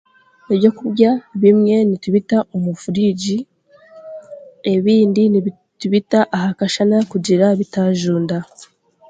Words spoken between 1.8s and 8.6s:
nitubita omu furigi ebindi nitubita aha kashana kugira bitajunda.